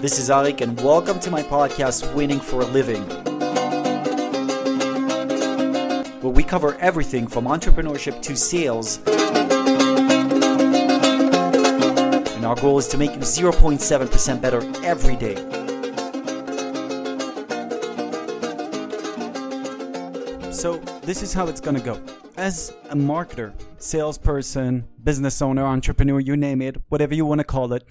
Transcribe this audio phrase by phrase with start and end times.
[0.00, 3.02] This is Arik, and welcome to my podcast, Winning for a Living,
[6.22, 9.00] where we cover everything from entrepreneurship to sales.
[12.34, 15.34] And our goal is to make you 0.7% better every day.
[20.50, 22.00] So, this is how it's gonna go.
[22.38, 27.86] As a marketer, salesperson, business owner, entrepreneur, you name it, whatever you wanna call it,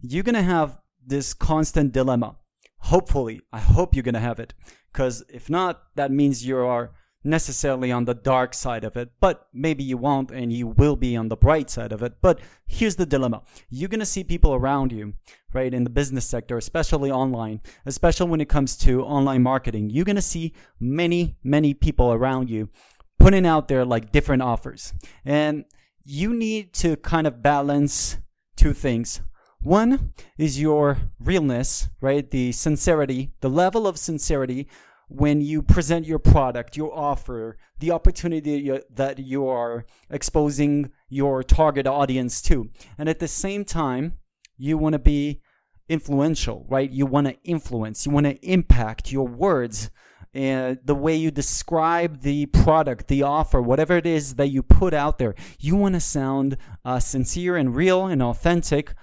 [0.00, 2.36] you're gonna have this constant dilemma.
[2.78, 4.54] Hopefully, I hope you're gonna have it.
[4.92, 6.92] Because if not, that means you are
[7.24, 11.16] necessarily on the dark side of it, but maybe you won't and you will be
[11.16, 12.14] on the bright side of it.
[12.20, 13.42] But here's the dilemma.
[13.70, 15.14] You're going to see people around you,
[15.52, 19.90] right, in the business sector, especially online, especially when it comes to online marketing.
[19.90, 22.70] You're going to see many, many people around you
[23.18, 24.92] putting out there like different offers.
[25.24, 25.64] And
[26.04, 28.18] you need to kind of balance
[28.56, 29.20] two things.
[29.62, 32.28] One is your realness, right?
[32.28, 34.68] The sincerity, the level of sincerity
[35.08, 41.86] when you present your product, your offer, the opportunity that you are exposing your target
[41.86, 42.70] audience to.
[42.96, 44.14] And at the same time,
[44.56, 45.42] you want to be
[45.88, 46.90] influential, right?
[46.90, 49.90] You want to influence, you want to impact your words
[50.34, 54.94] and the way you describe the product, the offer, whatever it is that you put
[54.94, 55.34] out there.
[55.58, 58.94] You want to sound uh, sincere and real and authentic.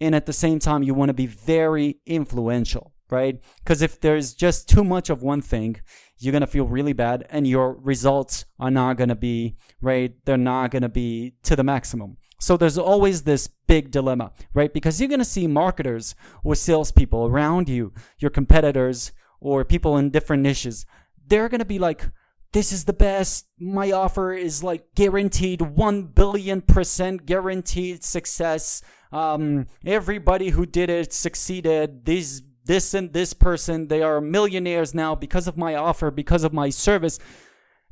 [0.00, 3.40] And at the same time, you want to be very influential right?
[3.58, 5.76] Because if there's just too much of one thing,
[6.18, 10.14] you're going to feel really bad and your results are not going to be, right?
[10.24, 12.16] They're not going to be to the maximum.
[12.40, 14.72] So there's always this big dilemma, right?
[14.72, 20.10] Because you're going to see marketers or salespeople around you, your competitors or people in
[20.10, 20.84] different niches.
[21.26, 22.10] They're going to be like,
[22.52, 23.46] this is the best.
[23.58, 28.82] My offer is like guaranteed 1 billion percent guaranteed success.
[29.12, 32.04] Um, everybody who did it succeeded.
[32.04, 36.52] These this and this person, they are millionaires now because of my offer, because of
[36.52, 37.18] my service.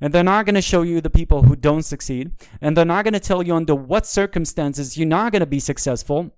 [0.00, 2.32] And they're not going to show you the people who don't succeed.
[2.60, 5.60] And they're not going to tell you under what circumstances you're not going to be
[5.60, 6.34] successful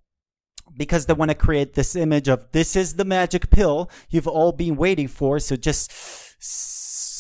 [0.77, 4.53] because they want to create this image of this is the magic pill you've all
[4.53, 5.39] been waiting for.
[5.39, 5.93] So just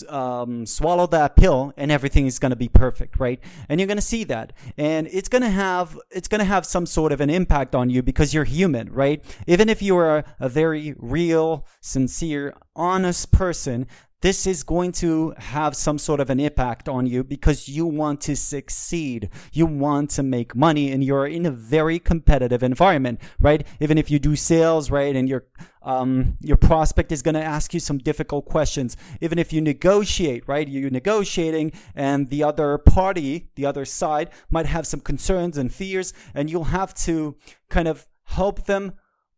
[0.09, 3.41] um, swallow that pill and everything is going to be perfect, right?
[3.69, 6.66] And you're going to see that, and it's going to have it's going to have
[6.66, 9.25] some sort of an impact on you because you're human, right?
[9.47, 13.87] Even if you are a very real, sincere, honest person,
[14.24, 18.22] this is going to have some sort of an impact on you because you want
[18.22, 19.28] to succeed.
[19.52, 23.66] You want to make money and you're in a very competitive environment, right?
[23.80, 25.14] Even if you do sales, right?
[25.14, 25.44] And your,
[25.82, 28.96] um, your prospect is going to ask you some difficult questions.
[29.20, 30.66] Even if you negotiate, right?
[30.66, 36.14] You're negotiating and the other party, the other side might have some concerns and fears
[36.34, 37.36] and you'll have to
[37.68, 38.94] kind of help them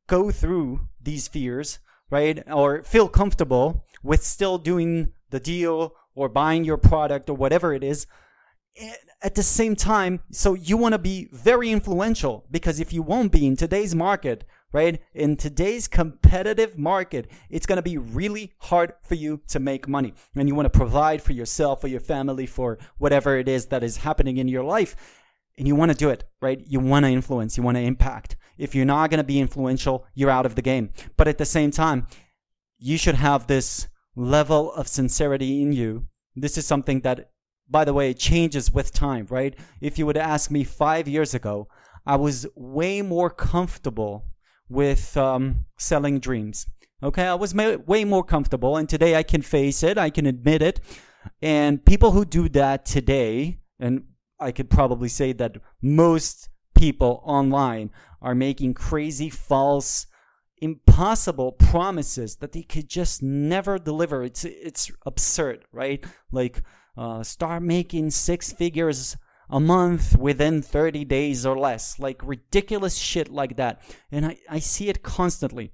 [0.07, 1.81] go through these fears
[2.11, 2.43] right?
[2.51, 7.85] Or feel comfortable with still doing the deal or buying your product or whatever it
[7.85, 8.07] is.
[9.23, 13.33] At the same time so you want to be very influential because if you won't
[13.33, 18.93] be in today's market right in today's competitive market it's going to be really hard
[19.03, 20.13] for you to make money.
[20.35, 23.83] And you want to provide for yourself or your family for whatever it is that
[23.83, 24.95] is happening in your life.
[25.57, 26.63] And you want to do it right?
[26.67, 30.07] You want to influence you want to impact if you're not going to be influential
[30.15, 32.07] you're out of the game but at the same time
[32.79, 36.07] you should have this level of sincerity in you.
[36.35, 37.31] This is something that,
[37.69, 39.55] by the way, changes with time, right?
[39.81, 41.69] If you would ask me five years ago,
[42.05, 44.25] I was way more comfortable
[44.69, 46.67] with um, selling dreams.
[47.03, 50.27] Okay, I was ma- way more comfortable, and today I can face it, I can
[50.27, 50.81] admit it.
[51.43, 54.05] And people who do that today, and
[54.41, 57.91] I could probably say that most people online
[58.27, 60.09] are making crazy false
[60.59, 64.25] impossible promises that they could just never deliver.
[64.25, 66.05] It's it's absurd, right?
[66.33, 66.61] Like
[66.97, 69.17] uh, start making six figures
[69.49, 73.81] a month within 30 days or less, like ridiculous shit like that.
[74.11, 75.71] And I, I see it constantly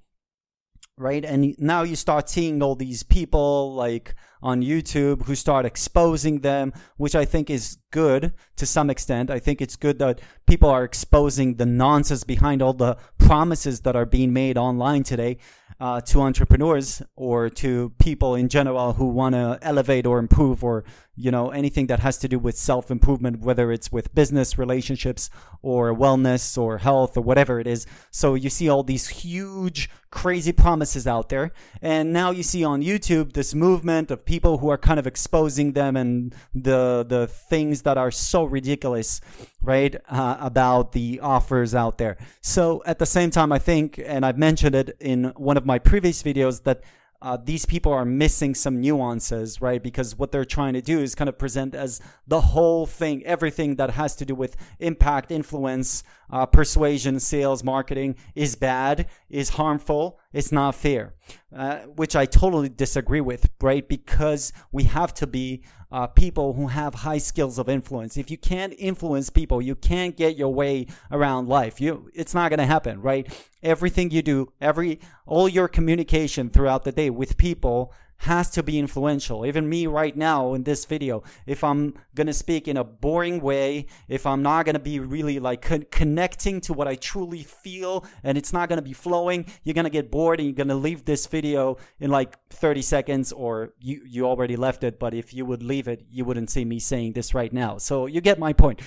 [0.97, 1.25] right?
[1.25, 6.73] And now you start seeing all these people like on YouTube who start exposing them,
[6.97, 9.29] which I think is good to some extent.
[9.29, 13.95] I think it's good that people are exposing the nonsense behind all the promises that
[13.95, 15.37] are being made online today
[15.79, 20.83] uh, to entrepreneurs or to people in general who want to elevate or improve or
[21.15, 25.29] you know, anything that has to do with self improvement, whether it's with business, relationships,
[25.61, 27.85] or wellness, or health, or whatever it is.
[28.09, 31.51] So you see all these huge, crazy promises out there.
[31.81, 35.73] And now you see on YouTube this movement of people who are kind of exposing
[35.73, 39.21] them and the, the things that are so ridiculous,
[39.61, 39.95] right?
[40.09, 42.17] Uh, about the offers out there.
[42.41, 45.77] So at the same time, I think, and I've mentioned it in one of my
[45.77, 46.81] previous videos, that
[47.23, 49.81] uh, these people are missing some nuances, right?
[49.81, 53.77] Because what they're trying to do is kind of present as the whole thing, everything
[53.77, 60.19] that has to do with impact, influence, uh, persuasion, sales, marketing is bad, is harmful,
[60.31, 61.13] it's not fair,
[61.55, 63.87] uh, which I totally disagree with, right?
[63.87, 68.17] Because we have to be uh, people who have high skills of influence.
[68.17, 71.79] If you can't influence people, you can't get your way around life.
[71.79, 73.31] You, it's not going to happen, right?
[73.61, 77.93] Everything you do, every, all your communication throughout the day with people
[78.23, 79.45] has to be influential.
[79.45, 83.41] Even me right now in this video, if I'm going to speak in a boring
[83.41, 87.43] way, if I'm not going to be really like con- connecting to what I truly
[87.43, 90.55] feel and it's not going to be flowing, you're going to get bored and you're
[90.55, 94.99] going to leave this video in like 30 seconds or you, you already left it.
[94.99, 97.77] But if you would leave it, you wouldn't see me saying this right now.
[97.77, 98.81] So you get my point.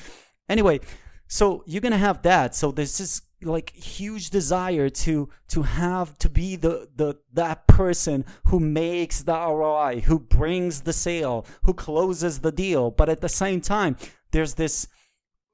[0.48, 0.80] Anyway,
[1.28, 2.54] so you're to have that.
[2.54, 8.24] So there's this like huge desire to to have to be the the that person
[8.46, 12.90] who makes the ROI, who brings the sale, who closes the deal.
[12.90, 13.96] But at the same time,
[14.30, 14.88] there's this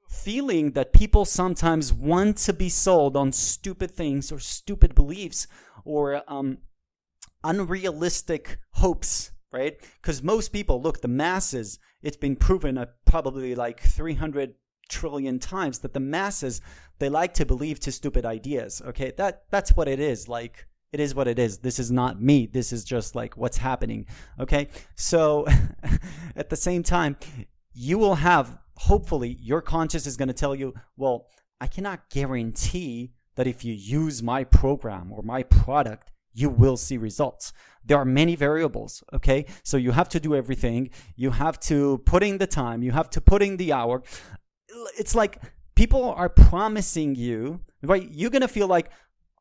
[0.09, 5.47] feeling that people sometimes want to be sold on stupid things or stupid beliefs
[5.83, 6.59] or um,
[7.43, 9.75] unrealistic hopes right?
[10.01, 14.55] Because most people, look, the masses, it's been proven probably like 300
[14.89, 16.61] trillion times that the masses
[16.99, 20.99] they like to believe to stupid ideas okay that that's what it is like it
[20.99, 24.05] is what it is this is not me this is just like what's happening
[24.39, 25.45] okay so
[26.35, 27.17] at the same time
[27.73, 31.27] you will have hopefully your conscience is going to tell you well
[31.59, 36.97] i cannot guarantee that if you use my program or my product you will see
[36.97, 37.53] results.
[37.85, 39.45] There are many variables, okay?
[39.63, 40.89] So you have to do everything.
[41.15, 44.03] You have to put in the time, you have to put in the hour
[44.97, 45.41] it's like
[45.75, 48.07] people are promising you, right?
[48.11, 48.91] You're going to feel like,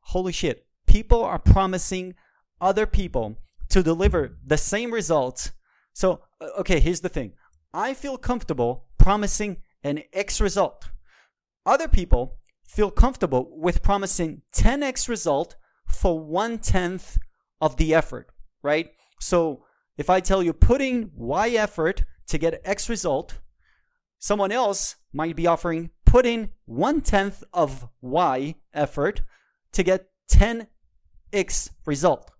[0.03, 2.15] holy shit, people are promising
[2.61, 3.37] other people
[3.71, 5.53] to deliver the same results.
[5.93, 7.33] So, uh, okay, here's the thing
[7.73, 10.91] I feel comfortable promising an X result.
[11.67, 15.57] Other people feel comfortable with promising 10x result
[15.87, 17.19] for one tenth
[17.61, 18.31] of the effort,
[18.63, 18.91] right?
[19.21, 19.65] So
[19.97, 23.39] if I tell you putting Y effort to get X result,
[24.23, 29.23] Someone else might be offering put in one tenth of Y effort
[29.73, 32.31] to get 10x result.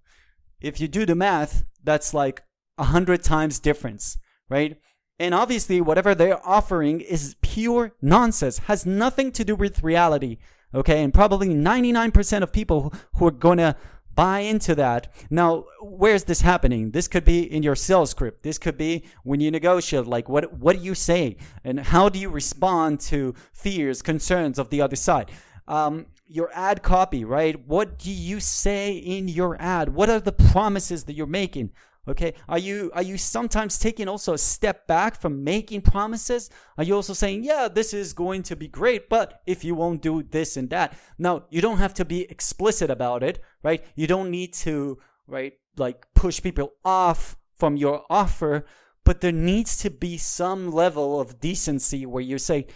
[0.61, 2.45] If you do the math, that's like
[2.79, 4.17] a hundred times difference,
[4.49, 4.79] right?
[5.19, 10.39] And obviously, whatever they're offering is pure nonsense, has nothing to do with reality.
[10.73, 11.03] Okay.
[11.03, 13.75] And probably 99% of people who are to
[14.15, 15.13] buy into that.
[15.31, 16.91] Now, where's this happening?
[16.91, 18.43] This could be in your sales script.
[18.43, 20.07] This could be when you negotiate.
[20.07, 24.71] Like, what what do you say, and how do you respond to fears, concerns of
[24.71, 25.31] the other side?
[25.69, 27.69] Um, your ad copy, right?
[27.69, 29.95] What do you say in your ad?
[29.95, 31.73] What are the promises that you're making?
[32.09, 32.35] Okay.
[32.49, 36.51] Are you are you sometimes taking also a step back from making promises?
[36.77, 40.03] Are you also saying, yeah, this is going to be great, but if you won't
[40.03, 40.99] do this and that.
[41.17, 43.85] Now, you don't have to be explicit about it, right?
[43.95, 48.65] You don't need to, right, like push people off from your offer,
[49.05, 52.67] but there needs to be some level of decency where you say,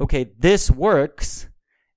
[0.00, 1.48] okay, this works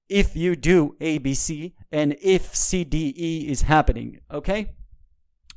[0.10, 4.77] if you do ABC and if CDE is happening, okay?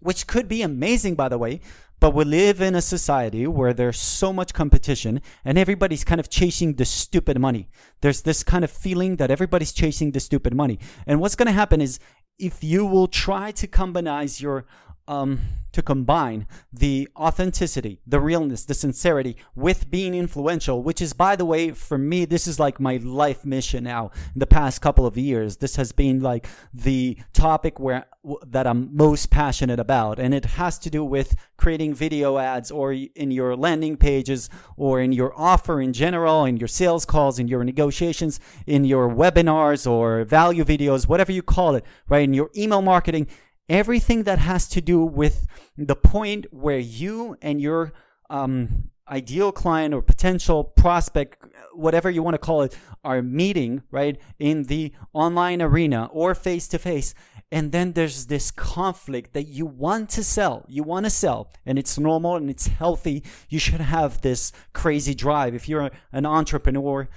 [0.00, 1.60] Which could be amazing, by the way.
[2.00, 6.30] But we live in a society where there's so much competition and everybody's kind of
[6.30, 7.68] chasing the stupid money.
[8.00, 10.78] There's this kind of feeling that everybody's chasing the stupid money.
[11.06, 11.98] And what's going to happen is
[12.38, 14.64] if you will try to combine your
[15.08, 15.40] um,
[15.72, 21.44] to combine the authenticity, the realness, the sincerity with being influential, which is, by the
[21.44, 25.16] way, for me, this is like my life mission now in the past couple of
[25.16, 25.58] years.
[25.58, 28.06] This has been like the topic where
[28.46, 30.18] that I'm most passionate about.
[30.18, 35.00] And it has to do with creating video ads or in your landing pages or
[35.00, 39.90] in your offer in general, in your sales calls, in your negotiations, in your webinars
[39.90, 42.24] or value videos, whatever you call it, right?
[42.24, 43.26] In your email marketing
[43.70, 45.46] everything that has to do with
[45.78, 47.92] the point where you and your
[48.28, 54.20] um, ideal client or potential prospect, whatever you want to call it, are meeting, right,
[54.38, 57.14] in the online arena or face to face.
[57.52, 60.64] And then there's this conflict that you want to sell.
[60.68, 63.22] You want to sell, and it's normal and it's healthy.
[63.48, 65.54] You should have this crazy drive.
[65.54, 67.08] If you're an entrepreneur,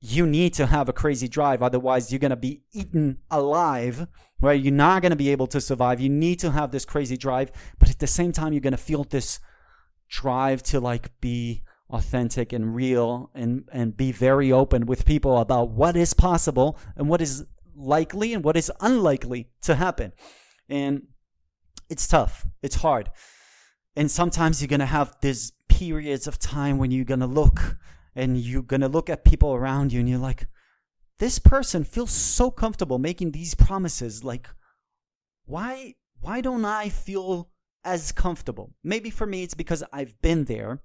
[0.00, 1.62] you need to have a crazy drive.
[1.62, 4.06] Otherwise, you're going to be eaten alive,
[4.40, 4.60] right?
[4.60, 6.00] You're not going to be able to survive.
[6.00, 7.50] You need to have this crazy drive.
[7.78, 9.40] But at the same time, you're going to feel this
[10.08, 15.70] drive to like be authentic and real and and be very open with people about
[15.70, 20.12] what is possible and what is likely and what is unlikely to happen
[20.68, 21.02] and
[21.88, 23.10] it's tough it's hard
[23.96, 27.78] and sometimes you're going to have these periods of time when you're going to look
[28.18, 30.46] and you're going to look at people around you and you're like
[31.18, 34.48] this person feels so comfortable making these promises like
[35.46, 37.50] why why don't i feel
[37.84, 38.74] as comfortable.
[38.84, 40.80] Maybe for me, it's because I've been there,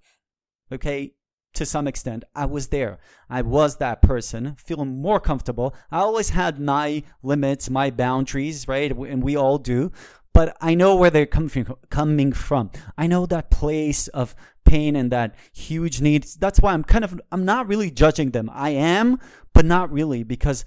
[0.71, 1.13] okay,
[1.53, 2.23] to some extent.
[2.33, 2.99] I was there.
[3.29, 5.75] I was that person, feeling more comfortable.
[5.91, 8.91] I always had my limits, my boundaries, right?
[8.91, 9.91] And we all do.
[10.33, 12.71] But I know where they're coming from.
[12.97, 14.35] I know that place of
[14.65, 16.25] pain and that huge need.
[16.39, 18.49] That's why I'm kind of I'm not really judging them.
[18.51, 19.19] I am,
[19.53, 20.65] but not really because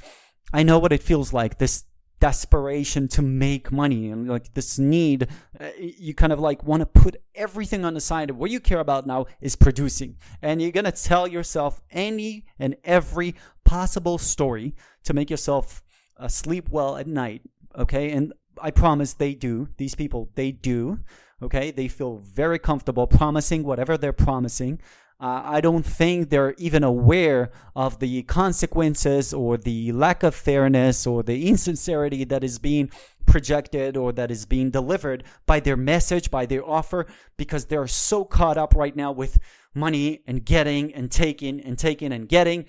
[0.53, 1.59] I know what it feels like.
[1.59, 1.85] This
[2.19, 5.29] desperation to make money and like this need
[5.61, 8.81] uh, you kind of like want to put everything on the side what you care
[8.81, 14.75] about now is producing and you're going to tell yourself any and every possible story
[15.05, 15.83] to make yourself
[16.19, 17.43] uh, sleep well at night
[17.77, 20.99] okay and i promise they do these people they do
[21.43, 24.81] okay they feel very comfortable promising whatever they're promising
[25.19, 31.07] uh, I don't think they're even aware of the consequences or the lack of fairness
[31.07, 32.91] or the insincerity that is being
[33.25, 37.07] projected or that is being delivered by their message, by their offer,
[37.39, 39.39] because they're so caught up right now with
[39.75, 42.67] money and getting and taking and taking and getting.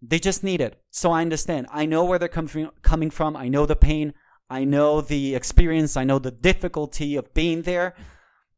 [0.00, 0.80] They just need it.
[0.90, 1.66] So I understand.
[1.72, 3.36] I know where they're com- coming from.
[3.36, 4.14] I know the pain.
[4.52, 5.96] I know the experience.
[5.96, 7.94] I know the difficulty of being there.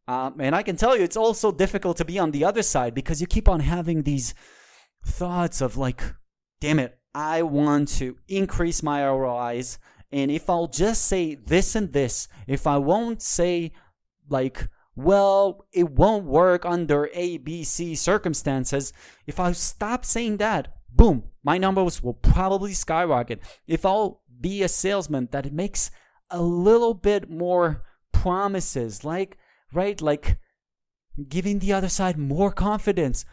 [0.08, 2.94] Um, and I can tell you, it's also difficult to be on the other side
[2.94, 4.34] because you keep on having these
[5.06, 6.02] thoughts of like,
[6.60, 9.78] damn it, I want to increase my ROIs.
[10.10, 13.70] And if I'll just say this and this, if I won't say
[14.28, 18.92] like, well, it won't work under ABC circumstances,
[19.28, 23.40] if I stop saying that, boom, my numbers will probably skyrocket.
[23.68, 25.90] If I'll be a salesman that makes
[26.30, 29.36] a little bit more promises, like,
[29.72, 30.00] right?
[30.00, 30.38] Like
[31.28, 33.24] giving the other side more confidence.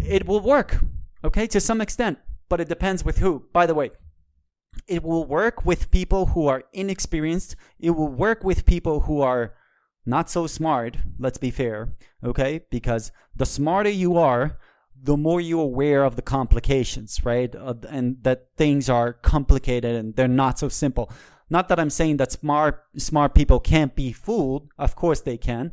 [0.00, 0.84] It will work,
[1.24, 3.44] okay, to some extent, but it depends with who.
[3.52, 3.90] By the way,
[4.86, 7.56] it will work with people who are inexperienced.
[7.78, 9.54] It will work with people who are
[10.06, 11.94] not so smart, let's be fair,
[12.24, 12.62] okay?
[12.70, 14.58] Because the smarter you are,
[15.02, 17.54] the more you're aware of the complications, right?
[17.54, 21.10] Uh, and that things are complicated and they're not so simple.
[21.50, 24.68] Not that I'm saying that smart smart people can't be fooled.
[24.78, 25.72] Of course they can.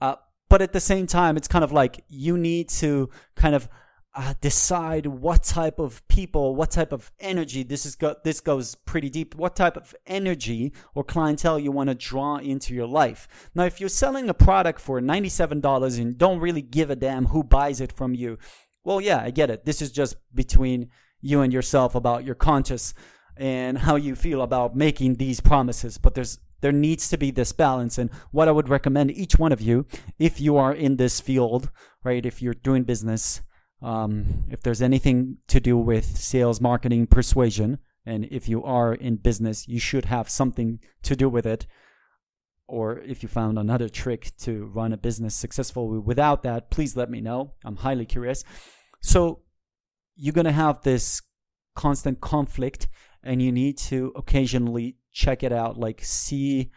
[0.00, 0.16] Uh,
[0.48, 3.68] but at the same time, it's kind of like you need to kind of
[4.16, 7.62] uh, decide what type of people, what type of energy.
[7.62, 9.34] This is go- this goes pretty deep.
[9.34, 13.28] What type of energy or clientele you want to draw into your life.
[13.54, 17.26] Now, if you're selling a product for ninety-seven dollars and don't really give a damn
[17.26, 18.38] who buys it from you,
[18.84, 19.66] well, yeah, I get it.
[19.66, 20.88] This is just between
[21.20, 22.94] you and yourself about your conscious
[23.36, 25.98] and how you feel about making these promises.
[25.98, 27.98] But there's there needs to be this balance.
[27.98, 29.84] And what I would recommend each one of you,
[30.18, 31.70] if you are in this field,
[32.02, 33.42] right, if you're doing business,
[33.82, 39.16] um, if there's anything to do with sales, marketing, persuasion, and if you are in
[39.16, 41.66] business, you should have something to do with it.
[42.68, 47.10] Or if you found another trick to run a business successfully without that, please let
[47.10, 47.54] me know.
[47.64, 48.44] I'm highly curious.
[49.00, 49.42] So
[50.16, 51.22] you're going to have this
[51.74, 52.88] constant conflict
[53.22, 56.70] and you need to occasionally check it out, like see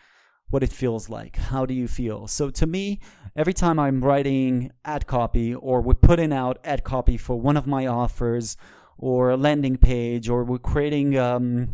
[0.50, 1.38] what it feels like.
[1.38, 2.28] How do you feel?
[2.28, 3.00] So to me,
[3.36, 7.68] every time I'm writing ad copy or we're putting out ad copy for one of
[7.68, 8.58] my offers
[8.98, 11.72] or a landing page or we're creating um,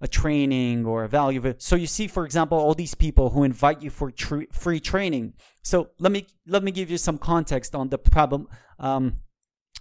[0.00, 1.54] a training or a value.
[1.58, 5.34] So you see, for example, all these people who invite you for tr- free training.
[5.62, 8.48] So let me let me give you some context on the problem.
[8.78, 9.20] Um,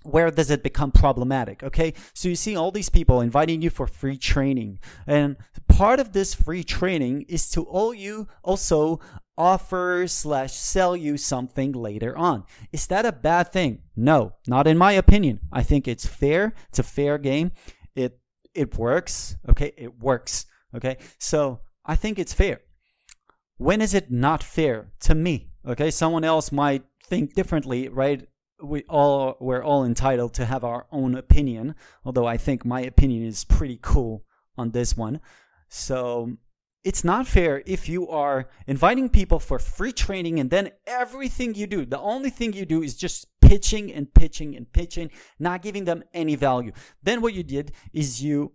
[0.05, 1.63] where does it become problematic?
[1.63, 6.13] Okay, so you see all these people inviting you for free training, and part of
[6.13, 8.99] this free training is to all you also
[9.37, 12.43] offer slash sell you something later on.
[12.71, 13.81] Is that a bad thing?
[13.95, 15.39] No, not in my opinion.
[15.51, 16.53] I think it's fair.
[16.69, 17.51] It's a fair game.
[17.95, 18.19] It
[18.53, 19.35] it works.
[19.49, 20.45] Okay, it works.
[20.73, 22.61] Okay, so I think it's fair.
[23.57, 25.51] When is it not fair to me?
[25.67, 28.27] Okay, someone else might think differently, right?
[28.61, 31.75] We all we're all entitled to have our own opinion.
[32.03, 34.23] Although I think my opinion is pretty cool
[34.57, 35.19] on this one.
[35.67, 36.37] So
[36.83, 41.67] it's not fair if you are inviting people for free training and then everything you
[41.67, 45.09] do, the only thing you do is just pitching and pitching and pitching,
[45.39, 46.71] not giving them any value.
[47.01, 48.53] Then what you did is you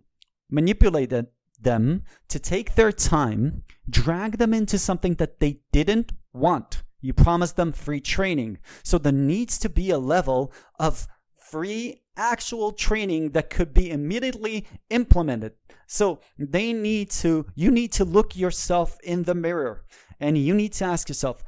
[0.49, 1.27] manipulated
[1.59, 6.83] them to take their time, drag them into something that they didn't want.
[7.01, 8.59] You promised them free training.
[8.83, 14.65] So there needs to be a level of free actual training that could be immediately
[14.89, 15.53] implemented.
[15.87, 19.83] So they need to, you need to look yourself in the mirror
[20.19, 21.43] and you need to ask yourself,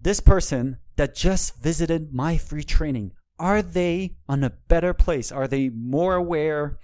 [0.00, 5.30] this person that just visited my free training, are they on a better place?
[5.30, 6.78] Are they more aware?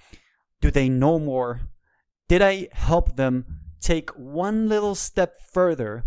[0.60, 1.62] Do they know more?
[2.28, 3.44] Did I help them
[3.80, 6.04] take one little step further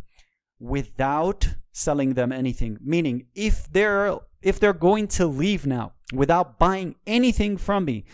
[0.59, 2.77] without selling them anything?
[2.81, 8.05] Meaning, if they're if they're going to leave now without buying anything from me,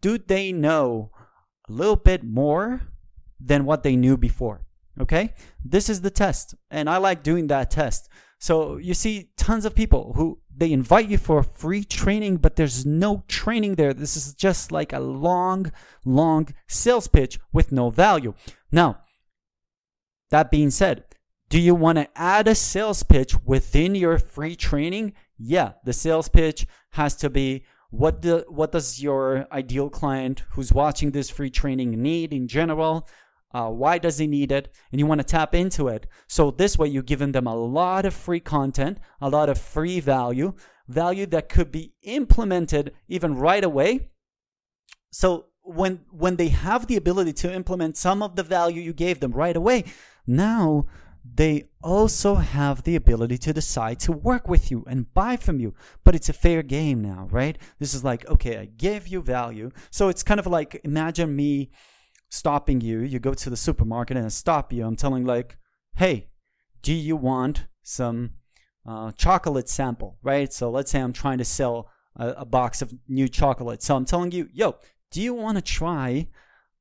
[0.00, 1.10] do they know
[1.68, 2.82] a little bit more
[3.40, 4.64] than what they knew before?
[5.00, 5.34] Okay?
[5.64, 6.54] This is the test.
[6.70, 8.08] And I like doing that test.
[8.38, 12.84] So you see tons of people who they invite you for free training, but there's
[12.84, 13.94] no training there.
[13.94, 15.72] This is just like a long,
[16.04, 18.34] long sales pitch with no value.
[18.70, 18.98] Now,
[20.30, 21.04] that being said,
[21.52, 25.12] do you want to add a sales pitch within your free training?
[25.36, 30.72] Yeah, the sales pitch has to be what the what does your ideal client who's
[30.72, 33.06] watching this free training need in general?
[33.52, 34.74] Uh, why does he need it?
[34.90, 36.06] And you want to tap into it.
[36.26, 40.00] So this way, you're giving them a lot of free content, a lot of free
[40.00, 40.54] value,
[40.88, 44.08] value that could be implemented even right away.
[45.10, 49.20] So when when they have the ability to implement some of the value you gave
[49.20, 49.84] them right away,
[50.26, 50.86] now
[51.24, 55.74] they also have the ability to decide to work with you and buy from you.
[56.04, 57.56] But it's a fair game now, right?
[57.78, 59.70] This is like, okay, I gave you value.
[59.90, 61.70] So it's kind of like imagine me
[62.28, 63.00] stopping you.
[63.00, 64.84] You go to the supermarket and I stop you.
[64.84, 65.56] I'm telling like,
[65.96, 66.28] hey,
[66.82, 68.30] do you want some
[68.86, 70.52] uh, chocolate sample, right?
[70.52, 73.82] So let's say I'm trying to sell a, a box of new chocolate.
[73.82, 74.76] So I'm telling you, yo,
[75.10, 76.28] do you want to try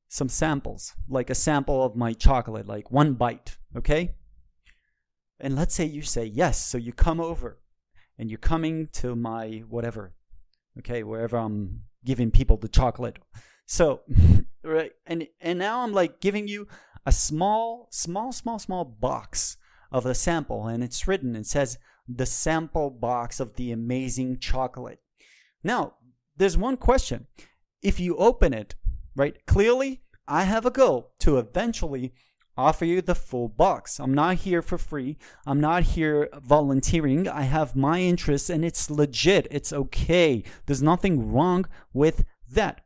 [0.08, 4.16] some samples, like a sample of my chocolate, like one bite, okay?
[5.42, 6.64] And let's say you say yes.
[6.64, 7.60] So you come over
[8.18, 10.14] and you're coming to my whatever,
[10.80, 13.18] okay, wherever I'm giving people the chocolate.
[13.68, 14.02] So,
[14.66, 16.68] right, and and now I'm like giving you
[17.06, 19.56] a small, small, small, small box
[19.94, 21.38] of a sample, and it's written.
[21.38, 25.00] It says the sample box of the amazing chocolate.
[25.64, 25.94] Now,
[26.36, 27.28] there's one question.
[27.82, 28.76] If you open it,
[29.16, 32.14] right, clearly I have a goal to eventually
[32.58, 34.00] offer you the full box.
[34.00, 35.18] I'm not here for free.
[35.46, 37.28] I'm not here volunteering.
[37.28, 39.48] I have my interests and it's legit.
[39.52, 40.44] It's okay.
[40.66, 42.82] There's nothing wrong with that.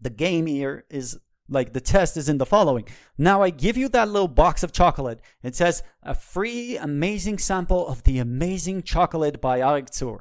[0.00, 2.86] The game here is like the test is in the following.
[3.18, 5.20] Now I give you that little box of chocolate.
[5.42, 10.20] It says a free amazing sample of the amazing chocolate by Arctur.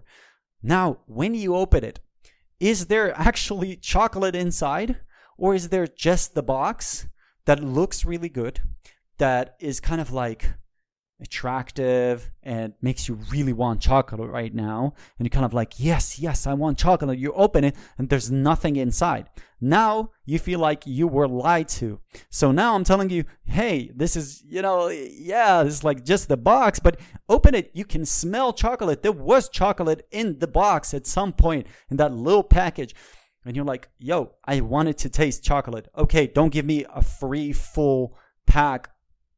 [0.61, 1.99] Now, when you open it,
[2.59, 4.97] is there actually chocolate inside
[5.37, 7.07] or is there just the box?
[7.45, 8.61] That looks really good,
[9.17, 10.53] that is kind of like
[11.21, 14.93] attractive and makes you really want chocolate right now.
[15.17, 17.19] And you're kind of like, yes, yes, I want chocolate.
[17.19, 19.29] You open it and there's nothing inside.
[19.61, 21.99] Now you feel like you were lied to.
[22.31, 26.37] So now I'm telling you, hey, this is, you know, yeah, it's like just the
[26.37, 26.99] box, but
[27.29, 27.69] open it.
[27.73, 29.03] You can smell chocolate.
[29.03, 32.95] There was chocolate in the box at some point in that little package
[33.45, 35.87] and you're like, yo, I wanted to taste chocolate.
[35.97, 38.89] Okay, don't give me a free full pack,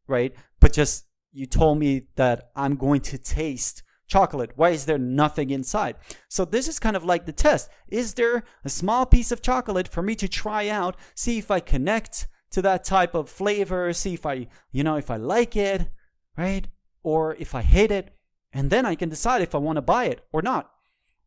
[0.08, 0.34] right?
[0.60, 4.52] But just you told me that I'm going to taste chocolate.
[4.56, 5.96] Why is there nothing inside?
[6.28, 7.70] So this is kind of like the test.
[7.88, 11.60] Is there a small piece of chocolate for me to try out, see if I
[11.60, 15.90] connect to that type of flavor, see if I, you know, if I like it,
[16.38, 16.68] right?
[17.02, 18.16] Or if I hate it,
[18.52, 20.72] and then I can decide if I want to buy it or not.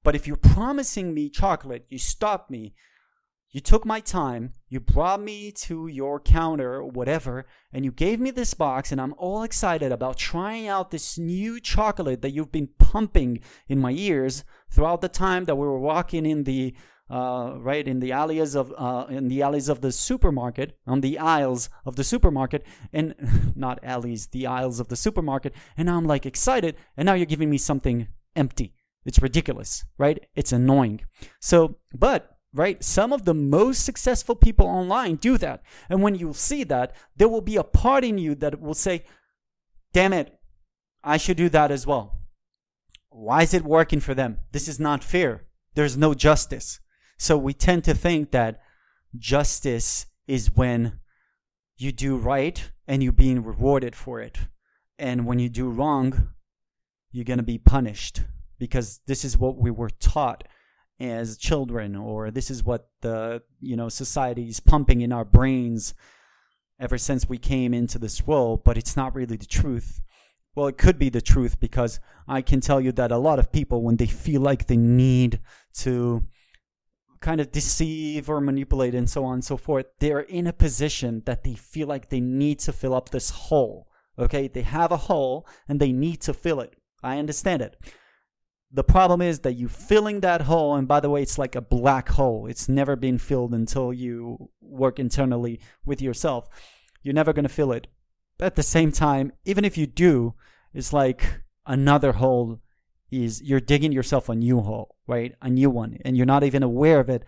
[0.07, 2.75] But if you're promising me chocolate, you stop me,
[3.51, 8.31] you took my time, you brought me to your counter whatever, and you gave me
[8.31, 12.69] this box, and I'm all excited about trying out this new chocolate that you've been
[12.79, 16.77] pumping in my ears throughout the time that we were walking in the
[17.11, 21.19] uh, right in the alleys of uh, in the alleys of the supermarket, on the
[21.19, 23.17] aisles of the supermarket, and
[23.57, 25.53] not alleys, the aisles of the supermarket.
[25.77, 28.73] And now I'm like excited, and now you're giving me something empty.
[29.07, 30.27] It's ridiculous, right?
[30.35, 31.03] It's annoying.
[31.41, 35.63] So, but, right, some of the most successful people online do that.
[35.89, 39.05] And when you see that, there will be a part in you that will say,
[39.93, 40.39] damn it,
[41.05, 42.19] I should do that as well.
[43.11, 44.39] why is it working for them?
[44.53, 45.47] This is not fair.
[45.75, 46.81] There's no justice.
[47.17, 48.61] So we tend to think that
[49.17, 51.01] justice is when
[51.79, 54.39] you do right and you're being rewarded for it.
[54.99, 56.29] And when you do wrong,
[57.11, 58.23] you're going to be punished
[58.59, 60.45] because this is what we were taught
[60.99, 65.93] as children or this is what the you know society is pumping in our brains
[66.81, 70.01] ever since we came into this world but it's not really the truth
[70.55, 73.53] well it could be the truth because i can tell you that a lot of
[73.53, 75.39] people when they feel like they need
[75.75, 76.27] to
[77.21, 81.23] kind of deceive or manipulate and so on and so forth, they're in a position
[81.27, 83.89] that they feel like they need to fill up this hole.
[84.19, 86.75] Okay, they have a hole and they need to fill it.
[87.03, 87.77] I understand it.
[88.77, 91.63] The problem is that you filling that hole, and by the way, it's like a
[91.63, 92.47] black hole.
[92.47, 96.51] It's never been filled until you work internally with yourself.
[97.03, 97.87] You're never going to fill it.
[98.37, 100.35] But at the same time, even if you do,
[100.75, 102.61] it's like another hole
[103.11, 105.35] is you're digging yourself a new hole, right?
[105.41, 107.25] A new one, and you're not even aware of it.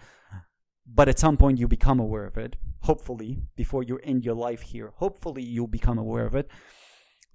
[0.87, 2.57] But at some point, you become aware of it.
[2.81, 6.51] Hopefully, before you end your life here, hopefully you'll become aware of it.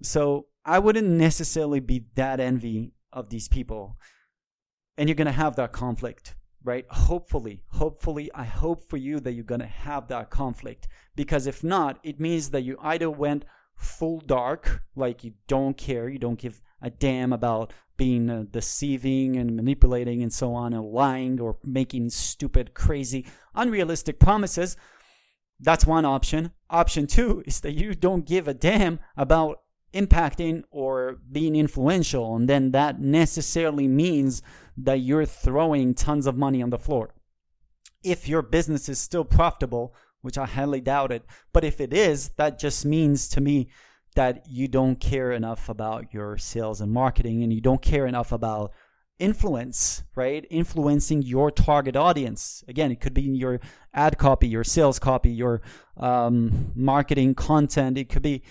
[0.04, 3.96] So I wouldn't necessarily be that envy of these people,
[4.98, 6.84] and you're gonna have that conflict, right?
[6.90, 11.98] Hopefully, hopefully, I hope for you that you're gonna have that conflict because if not,
[12.02, 13.46] it means that you either went
[13.76, 19.36] full dark, like you don't care, you don't give a damn about being uh, deceiving
[19.36, 24.76] and manipulating and so on and lying or making stupid, crazy, unrealistic promises.
[25.60, 26.50] That's one option.
[26.68, 29.60] Option two is that you don't give a damn about
[29.94, 34.42] impacting or being influential, and then that necessarily means
[34.76, 37.14] that you're throwing tons of money on the floor.
[38.02, 42.30] If your business is still profitable, which I highly doubt it, but if it is,
[42.36, 43.68] that just means to me
[44.14, 48.32] that you don't care enough about your sales and marketing and you don't care enough
[48.32, 48.72] about
[49.18, 50.46] influence, right?
[50.50, 52.64] Influencing your target audience.
[52.68, 53.60] Again, it could be in your
[53.92, 55.62] ad copy, your sales copy, your
[55.96, 57.98] um, marketing content.
[57.98, 58.42] It could be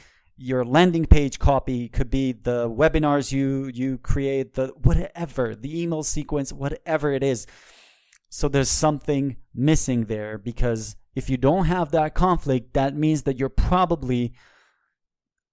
[0.44, 1.88] your landing page copy.
[1.88, 7.48] Could be the webinars you you create, the whatever, the email sequence, whatever it is.
[8.30, 13.40] So there's something missing there because if you don't have that conflict, that means that
[13.40, 14.34] you're probably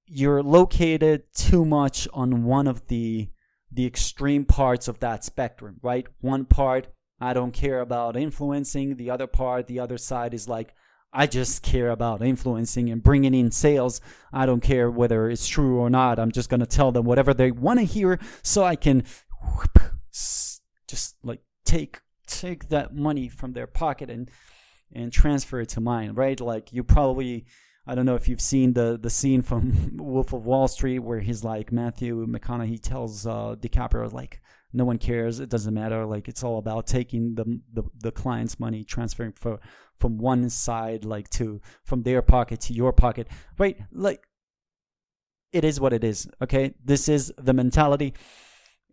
[0.07, 3.29] you're located too much on one of the
[3.71, 6.09] the extreme parts of that spectrum, right?
[6.21, 6.89] One part
[7.21, 10.75] I don't care about influencing, the other part, the other side is like
[11.13, 14.01] I just care about influencing and bringing in sales.
[14.33, 16.19] I don't care whether it's true or not.
[16.19, 19.05] I'm just going to tell them whatever they want to hear so I can
[19.43, 19.79] whoop,
[20.13, 24.31] just like take take that money from their pocket and
[24.93, 26.41] and transfer it to mine, right?
[26.41, 27.47] Like you probably
[27.87, 31.21] I don't know if you've seen the the scene from Wolf of Wall Street where
[31.21, 34.41] he's like Matthew McConaughey tells uh, DiCaprio like
[34.73, 35.41] no one cares.
[35.41, 36.05] It doesn't matter.
[36.07, 39.61] Like it's all about taking the the, the client's money transferring for
[39.99, 43.29] from one side like to from their pocket to your pocket.
[43.59, 43.79] Right?
[43.93, 44.27] Like
[45.53, 46.75] it is what it is okay?
[46.85, 48.15] This is the mentality.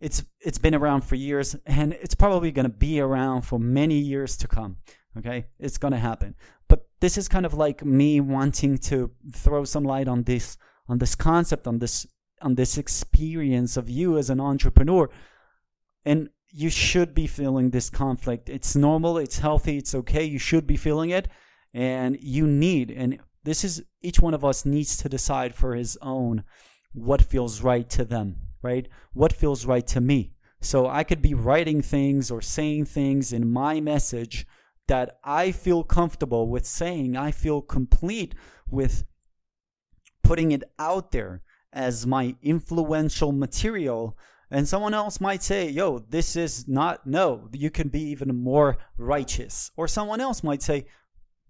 [0.00, 3.98] It's it's been around for years and it's probably going to be around for many
[3.98, 4.78] years to come
[5.18, 5.46] okay?
[5.58, 6.34] It's going to happen.
[6.68, 10.56] But this is kind of like me wanting to throw some light on this
[10.88, 12.06] on this concept on this
[12.40, 15.10] on this experience of you as an entrepreneur
[16.08, 18.48] and you should be feeling this conflict.
[18.48, 21.28] It's normal it's healthy it's okay you should be feeling it.
[21.74, 25.98] And you need and this is each one of us needs to decide for his
[26.00, 26.44] own
[26.92, 28.88] what feels right to them right?
[29.12, 30.32] What feels right to me?
[30.60, 34.46] So i could be writing things or saying things in my message
[34.88, 38.34] that I feel comfortable with saying, I feel complete
[38.68, 39.04] with
[40.24, 41.42] putting it out there
[41.72, 44.16] as my influential material.
[44.50, 48.78] And someone else might say, yo, this is not, no, you can be even more
[48.96, 49.70] righteous.
[49.76, 50.86] Or someone else might say,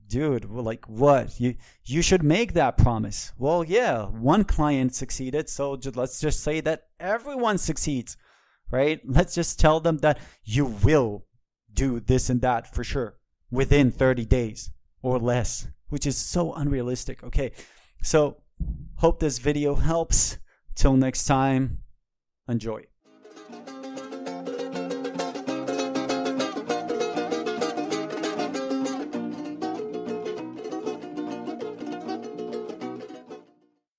[0.09, 1.39] dude, like what?
[1.39, 3.33] You, you should make that promise.
[3.39, 5.49] Well, yeah, one client succeeded.
[5.49, 8.17] So just, let's just say that everyone succeeds,
[8.71, 9.01] right?
[9.05, 11.27] Let's just tell them that you will
[11.73, 13.19] do this and that for sure
[13.51, 14.71] within 30 days
[15.03, 17.23] or less, which is so unrealistic.
[17.23, 17.53] Okay,
[18.03, 18.43] so
[18.97, 20.39] hope this video helps.
[20.75, 21.79] Till next time,
[22.49, 22.87] enjoy.